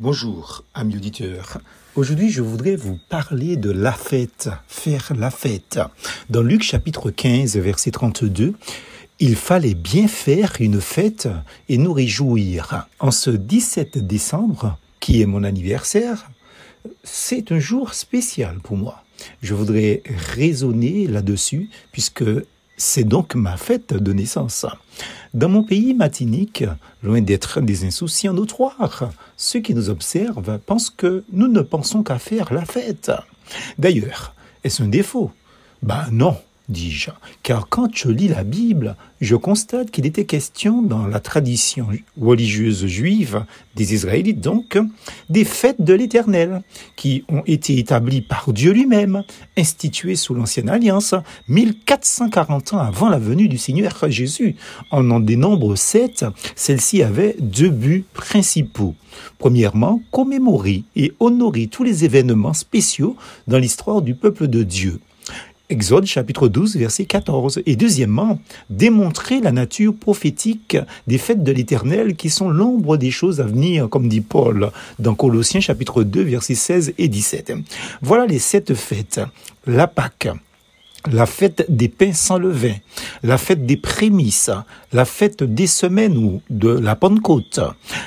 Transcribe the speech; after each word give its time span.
Bonjour, 0.00 0.62
amis 0.74 0.94
auditeurs. 0.94 1.58
Aujourd'hui, 1.96 2.30
je 2.30 2.40
voudrais 2.40 2.76
vous 2.76 3.00
parler 3.08 3.56
de 3.56 3.72
la 3.72 3.90
fête, 3.90 4.48
faire 4.68 5.12
la 5.18 5.32
fête. 5.32 5.80
Dans 6.30 6.40
Luc 6.40 6.62
chapitre 6.62 7.10
15, 7.10 7.56
verset 7.56 7.90
32, 7.90 8.54
il 9.18 9.34
fallait 9.34 9.74
bien 9.74 10.06
faire 10.06 10.52
une 10.60 10.80
fête 10.80 11.28
et 11.68 11.78
nous 11.78 11.92
réjouir. 11.92 12.86
En 13.00 13.10
ce 13.10 13.30
17 13.30 13.98
décembre, 14.06 14.78
qui 15.00 15.20
est 15.20 15.26
mon 15.26 15.42
anniversaire, 15.42 16.30
c'est 17.02 17.50
un 17.50 17.58
jour 17.58 17.92
spécial 17.92 18.60
pour 18.62 18.76
moi. 18.76 19.02
Je 19.42 19.54
voudrais 19.54 20.04
raisonner 20.06 21.08
là-dessus 21.08 21.70
puisque 21.90 22.22
c'est 22.78 23.04
donc 23.04 23.34
ma 23.34 23.56
fête 23.58 23.92
de 23.92 24.12
naissance. 24.12 24.64
Dans 25.34 25.50
mon 25.50 25.62
pays 25.62 25.92
matinique, 25.92 26.64
loin 27.02 27.20
d'être 27.20 27.60
des 27.60 27.84
insouciants 27.84 28.32
notoires, 28.32 29.10
ceux 29.36 29.60
qui 29.60 29.74
nous 29.74 29.90
observent 29.90 30.58
pensent 30.64 30.88
que 30.88 31.24
nous 31.32 31.48
ne 31.48 31.60
pensons 31.60 32.02
qu'à 32.02 32.18
faire 32.18 32.54
la 32.54 32.64
fête. 32.64 33.10
D'ailleurs, 33.78 34.34
est-ce 34.64 34.82
un 34.82 34.88
défaut? 34.88 35.30
Ben 35.82 36.06
non 36.10 36.36
dis-je, 36.68 37.10
car 37.42 37.68
quand 37.68 37.88
je 37.94 38.08
lis 38.08 38.28
la 38.28 38.44
Bible, 38.44 38.96
je 39.20 39.36
constate 39.36 39.90
qu'il 39.90 40.06
était 40.06 40.26
question 40.26 40.82
dans 40.82 41.06
la 41.06 41.18
tradition 41.18 41.88
religieuse 42.20 42.86
juive 42.86 43.44
des 43.74 43.94
Israélites, 43.94 44.40
donc, 44.40 44.78
des 45.30 45.44
fêtes 45.44 45.80
de 45.80 45.94
l'Éternel, 45.94 46.62
qui 46.96 47.24
ont 47.28 47.42
été 47.46 47.78
établies 47.78 48.20
par 48.20 48.52
Dieu 48.52 48.72
lui-même, 48.72 49.22
instituées 49.56 50.16
sous 50.16 50.34
l'Ancienne 50.34 50.68
Alliance, 50.68 51.14
1440 51.48 52.74
ans 52.74 52.78
avant 52.78 53.08
la 53.08 53.18
venue 53.18 53.48
du 53.48 53.58
Seigneur 53.58 53.94
Jésus. 54.08 54.56
En 54.90 55.10
en 55.10 55.20
dénombre 55.20 55.76
sept, 55.76 56.24
celles-ci 56.54 57.02
avaient 57.02 57.36
deux 57.40 57.70
buts 57.70 58.04
principaux. 58.12 58.94
Premièrement, 59.38 60.02
commémorer 60.10 60.84
et 60.96 61.12
honorer 61.18 61.66
tous 61.66 61.84
les 61.84 62.04
événements 62.04 62.52
spéciaux 62.52 63.16
dans 63.46 63.58
l'histoire 63.58 64.02
du 64.02 64.14
peuple 64.14 64.48
de 64.48 64.62
Dieu. 64.62 65.00
Exode 65.70 66.06
chapitre 66.06 66.48
12, 66.48 66.76
verset 66.76 67.04
14. 67.04 67.60
Et 67.66 67.76
deuxièmement, 67.76 68.40
démontrer 68.70 69.40
la 69.40 69.52
nature 69.52 69.94
prophétique 69.94 70.78
des 71.06 71.18
fêtes 71.18 71.42
de 71.42 71.52
l'Éternel 71.52 72.16
qui 72.16 72.30
sont 72.30 72.48
l'ombre 72.48 72.96
des 72.96 73.10
choses 73.10 73.40
à 73.40 73.44
venir, 73.44 73.88
comme 73.90 74.08
dit 74.08 74.22
Paul 74.22 74.70
dans 74.98 75.14
Colossiens 75.14 75.60
chapitre 75.60 76.04
2, 76.04 76.22
verset 76.22 76.54
16 76.54 76.94
et 76.96 77.08
17. 77.08 77.52
Voilà 78.00 78.26
les 78.26 78.38
sept 78.38 78.74
fêtes. 78.74 79.20
La 79.66 79.86
Pâque, 79.86 80.28
la 81.06 81.26
fête 81.26 81.64
des 81.68 81.88
pains 81.88 82.12
sans 82.12 82.38
levain, 82.38 82.74
la 83.22 83.38
fête 83.38 83.64
des 83.66 83.76
prémices, 83.76 84.50
la 84.92 85.04
fête 85.04 85.42
des 85.42 85.66
semaines 85.66 86.16
ou 86.16 86.42
de 86.50 86.68
la 86.68 86.96
Pentecôte, 86.96 87.60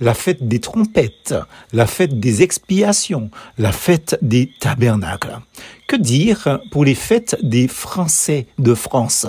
la 0.00 0.14
fête 0.14 0.46
des 0.46 0.60
trompettes, 0.60 1.34
la 1.72 1.86
fête 1.86 2.18
des 2.18 2.42
expiations, 2.42 3.30
la 3.58 3.72
fête 3.72 4.18
des 4.22 4.50
tabernacles. 4.60 5.38
Que 5.86 5.96
dire 5.96 6.60
pour 6.70 6.84
les 6.84 6.94
fêtes 6.94 7.36
des 7.42 7.68
Français 7.68 8.46
de 8.58 8.74
France? 8.74 9.26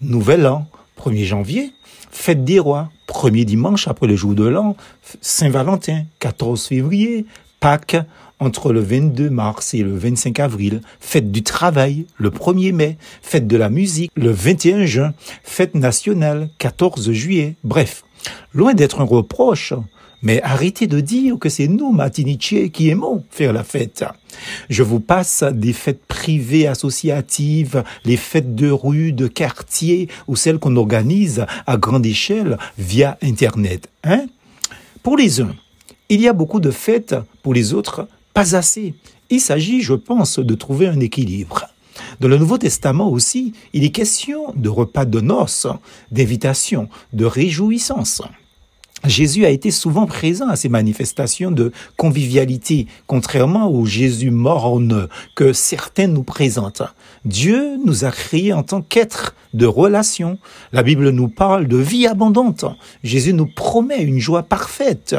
Nouvel 0.00 0.46
An, 0.46 0.66
1er 0.98 1.24
janvier, 1.24 1.72
fête 2.10 2.44
des 2.44 2.58
rois, 2.58 2.90
premier 3.06 3.44
dimanche 3.44 3.88
après 3.88 4.06
le 4.06 4.16
jour 4.16 4.34
de 4.34 4.44
l'an, 4.44 4.76
Saint-Valentin, 5.20 6.04
14 6.18 6.66
février, 6.66 7.26
Pâques, 7.60 7.96
entre 8.38 8.72
le 8.72 8.80
22 8.80 9.28
mars 9.28 9.74
et 9.74 9.82
le 9.82 9.94
25 9.94 10.40
avril, 10.40 10.80
fête 10.98 11.30
du 11.30 11.42
travail 11.42 12.06
le 12.16 12.30
1er 12.30 12.72
mai, 12.72 12.96
fête 13.20 13.46
de 13.46 13.56
la 13.56 13.68
musique 13.68 14.10
le 14.16 14.30
21 14.30 14.86
juin, 14.86 15.12
fête 15.44 15.74
nationale 15.74 16.48
14 16.58 17.12
juillet. 17.12 17.56
Bref, 17.62 18.02
loin 18.54 18.72
d'être 18.72 19.02
un 19.02 19.04
reproche, 19.04 19.74
mais 20.22 20.42
arrêtez 20.42 20.86
de 20.86 21.00
dire 21.00 21.38
que 21.38 21.48
c'est 21.48 21.68
nous, 21.68 21.92
Martiniquais, 21.92 22.70
qui 22.70 22.88
aimons 22.88 23.24
faire 23.30 23.52
la 23.52 23.64
fête. 23.64 24.04
Je 24.68 24.82
vous 24.82 25.00
passe 25.00 25.44
des 25.52 25.74
fêtes 25.74 26.04
privées 26.06 26.66
associatives, 26.66 27.84
les 28.04 28.16
fêtes 28.16 28.54
de 28.54 28.70
rue, 28.70 29.12
de 29.12 29.26
quartier, 29.26 30.08
ou 30.28 30.36
celles 30.36 30.58
qu'on 30.58 30.76
organise 30.76 31.44
à 31.66 31.76
grande 31.76 32.06
échelle 32.06 32.58
via 32.78 33.18
Internet. 33.22 33.88
Hein? 34.04 34.26
Pour 35.02 35.16
les 35.16 35.40
uns, 35.40 35.54
il 36.10 36.20
y 36.20 36.28
a 36.28 36.32
beaucoup 36.32 36.60
de 36.60 36.70
fêtes, 36.70 37.14
pour 37.42 37.54
les 37.54 37.72
autres, 37.72 38.06
pas 38.34 38.56
assez. 38.56 38.94
Il 39.30 39.40
s'agit, 39.40 39.80
je 39.80 39.94
pense, 39.94 40.40
de 40.40 40.54
trouver 40.54 40.88
un 40.88 40.98
équilibre. 40.98 41.66
Dans 42.18 42.28
le 42.28 42.36
Nouveau 42.36 42.58
Testament 42.58 43.08
aussi, 43.08 43.52
il 43.72 43.84
est 43.84 43.90
question 43.90 44.52
de 44.56 44.68
repas 44.68 45.04
de 45.04 45.20
noces, 45.20 45.68
d'invitation, 46.10 46.88
de 47.12 47.24
réjouissance. 47.24 48.22
Jésus 49.04 49.44
a 49.46 49.50
été 49.50 49.70
souvent 49.70 50.06
présent 50.06 50.48
à 50.48 50.56
ces 50.56 50.68
manifestations 50.68 51.50
de 51.50 51.72
convivialité, 51.96 52.86
contrairement 53.06 53.70
au 53.70 53.86
Jésus 53.86 54.30
morne 54.30 55.08
que 55.34 55.52
certains 55.52 56.06
nous 56.06 56.22
présentent. 56.22 56.82
Dieu 57.24 57.78
nous 57.84 58.04
a 58.04 58.10
créés 58.10 58.52
en 58.52 58.62
tant 58.62 58.82
qu'êtres 58.82 59.34
de 59.54 59.66
relation. 59.66 60.38
La 60.72 60.82
Bible 60.82 61.10
nous 61.10 61.28
parle 61.28 61.66
de 61.66 61.76
vie 61.76 62.06
abondante. 62.06 62.64
Jésus 63.02 63.32
nous 63.32 63.46
promet 63.46 64.02
une 64.02 64.18
joie 64.18 64.42
parfaite. 64.42 65.16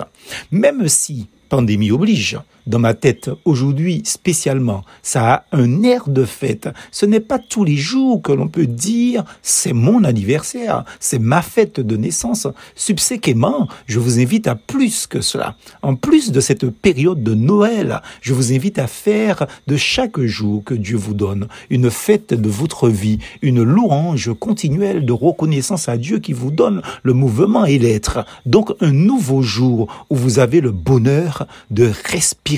Même 0.52 0.88
si 0.88 1.28
pandémie 1.50 1.92
oblige. 1.92 2.40
Dans 2.68 2.80
ma 2.80 2.94
tête, 2.94 3.32
aujourd'hui 3.44 4.04
spécialement, 4.06 4.84
ça 5.02 5.34
a 5.34 5.46
un 5.52 5.82
air 5.82 6.08
de 6.08 6.26
fête. 6.26 6.70
Ce 6.92 7.08
n'est 7.08 7.20
pas 7.20 7.40
tous 7.40 7.64
les 7.64 7.76
jours 7.76 8.22
que 8.22 8.32
l'on 8.32 8.48
peut 8.48 8.68
dire 8.68 9.24
c'est 9.42 9.74
mon 9.74 10.04
anniversaire, 10.04 10.86
c'est 11.00 11.20
ma 11.20 11.42
fête 11.42 11.80
de 11.80 11.98
naissance. 11.98 12.48
Subséquemment, 12.76 13.68
je 13.88 14.00
vous 14.00 14.20
invite 14.20 14.48
à 14.48 14.56
plus 14.56 15.08
que 15.08 15.22
cela. 15.22 15.56
En 15.82 15.96
plus 15.96 16.32
de 16.32 16.40
cette 16.40 16.70
période 16.70 17.24
de 17.24 17.34
Noël, 17.34 18.02
je 18.22 18.34
vous 18.34 18.54
invite 18.54 18.78
à 18.78 18.88
faire 18.88 19.48
de 19.66 19.78
chaque 19.78 20.20
jour 20.22 20.64
que 20.64 20.76
Dieu 20.76 20.98
vous 20.98 21.16
donne 21.16 21.48
une 21.70 21.90
fête 21.90 22.34
de 22.34 22.50
votre 22.50 22.90
vie, 22.90 23.20
une 23.42 23.64
louange 23.64 24.32
continuelle 24.40 25.06
de 25.06 25.14
reconnaissance 25.14 25.90
à 25.90 25.98
Dieu 25.98 26.20
qui 26.20 26.34
vous 26.34 26.52
donne 26.52 26.82
le 27.02 27.14
mouvement 27.14 27.66
et 27.66 27.80
l'être. 27.80 28.24
Donc 28.46 28.72
un 28.82 28.92
nouveau 28.92 29.42
jour 29.42 30.06
où 30.10 30.16
vous 30.16 30.40
avez 30.40 30.62
le 30.62 30.72
bonheur 30.72 31.48
de 31.72 31.92
respirer, 32.06 32.50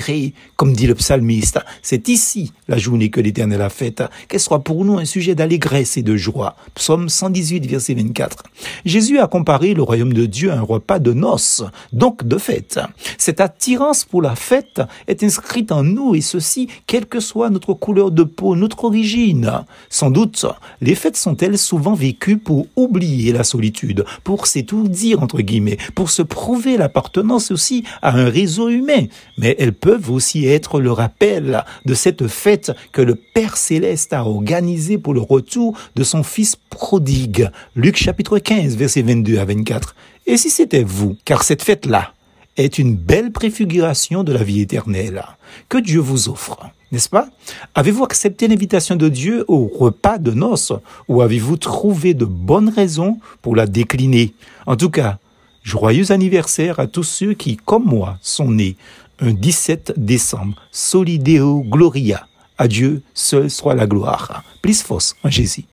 comme 0.56 0.72
dit 0.72 0.86
le 0.86 0.94
psalmiste. 0.94 1.60
C'est 1.82 2.08
ici 2.08 2.52
la 2.68 2.78
journée 2.78 3.10
que 3.10 3.20
l'Éternel 3.20 3.60
a 3.62 3.68
faite. 3.68 4.02
Qu'elle 4.28 4.40
soit 4.40 4.64
pour 4.64 4.84
nous 4.84 4.98
un 4.98 5.04
sujet 5.04 5.34
d'allégresse 5.34 5.96
et 5.96 6.02
de 6.02 6.16
joie. 6.16 6.56
Psaume 6.74 7.08
118, 7.08 7.66
verset 7.66 7.94
24. 7.94 8.44
Jésus 8.84 9.18
a 9.18 9.26
comparé 9.26 9.74
le 9.74 9.82
royaume 9.82 10.12
de 10.12 10.26
Dieu 10.26 10.50
à 10.50 10.56
un 10.56 10.62
repas 10.62 10.98
de 10.98 11.12
noces, 11.12 11.64
donc 11.92 12.24
de 12.26 12.38
fête. 12.38 12.80
Cette 13.18 13.40
attirance 13.40 14.04
pour 14.04 14.22
la 14.22 14.34
fête 14.34 14.80
est 15.06 15.22
inscrite 15.22 15.72
en 15.72 15.82
nous 15.82 16.14
et 16.14 16.20
ceci, 16.20 16.68
quelle 16.86 17.06
que 17.06 17.20
soit 17.20 17.50
notre 17.50 17.74
couleur 17.74 18.10
de 18.10 18.22
peau, 18.22 18.56
notre 18.56 18.84
origine. 18.84 19.64
Sans 19.90 20.10
doute, 20.10 20.46
les 20.80 20.94
fêtes 20.94 21.16
sont-elles 21.16 21.58
souvent 21.58 21.94
vécues 21.94 22.38
pour 22.38 22.66
oublier 22.76 23.32
la 23.32 23.44
solitude, 23.44 24.04
pour 24.22 24.46
s'étourdir 24.46 25.22
entre 25.22 25.40
guillemets, 25.40 25.78
pour 25.94 26.10
se 26.10 26.22
prouver 26.22 26.76
l'appartenance 26.76 27.50
aussi 27.50 27.84
à 28.02 28.16
un 28.16 28.28
réseau 28.28 28.68
humain, 28.68 29.06
mais 29.38 29.56
elles 29.58 29.72
peuvent 29.84 30.10
aussi 30.10 30.46
être 30.46 30.80
le 30.80 30.90
rappel 30.92 31.62
de 31.84 31.92
cette 31.92 32.26
fête 32.26 32.72
que 32.90 33.02
le 33.02 33.16
Père 33.16 33.58
céleste 33.58 34.14
a 34.14 34.24
organisée 34.24 34.96
pour 34.96 35.12
le 35.12 35.20
retour 35.20 35.76
de 35.94 36.02
son 36.02 36.22
Fils 36.22 36.56
prodigue. 36.56 37.50
Luc 37.76 37.98
chapitre 37.98 38.38
15, 38.38 38.76
versets 38.76 39.02
22 39.02 39.38
à 39.38 39.44
24. 39.44 39.94
Et 40.24 40.38
si 40.38 40.48
c'était 40.48 40.84
vous, 40.84 41.18
car 41.26 41.42
cette 41.42 41.62
fête-là 41.62 42.14
est 42.56 42.78
une 42.78 42.96
belle 42.96 43.30
préfiguration 43.30 44.24
de 44.24 44.32
la 44.32 44.42
vie 44.42 44.62
éternelle 44.62 45.22
que 45.68 45.76
Dieu 45.76 46.00
vous 46.00 46.30
offre, 46.30 46.60
n'est-ce 46.90 47.10
pas? 47.10 47.28
Avez-vous 47.74 48.04
accepté 48.04 48.48
l'invitation 48.48 48.96
de 48.96 49.10
Dieu 49.10 49.44
au 49.48 49.66
repas 49.66 50.16
de 50.16 50.30
noces 50.30 50.72
ou 51.08 51.20
avez-vous 51.20 51.58
trouvé 51.58 52.14
de 52.14 52.24
bonnes 52.24 52.70
raisons 52.70 53.18
pour 53.42 53.54
la 53.54 53.66
décliner? 53.66 54.32
En 54.64 54.76
tout 54.76 54.88
cas, 54.88 55.18
Joyeux 55.64 56.12
anniversaire 56.12 56.78
à 56.78 56.86
tous 56.86 57.04
ceux 57.04 57.32
qui, 57.32 57.56
comme 57.56 57.86
moi, 57.86 58.18
sont 58.20 58.50
nés 58.50 58.76
un 59.20 59.32
17 59.32 59.94
décembre. 59.96 60.56
Solideo 60.72 61.62
Gloria. 61.62 62.26
Adieu, 62.58 63.02
seul 63.14 63.50
soit 63.50 63.74
la 63.74 63.86
gloire. 63.86 64.44
Plus 64.62 64.82
force 64.82 65.16
en 65.24 65.30
Jésus. 65.30 65.62